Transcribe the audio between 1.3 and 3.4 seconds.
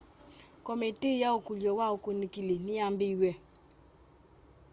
ukulyo wa ukunikili niyambiiw'e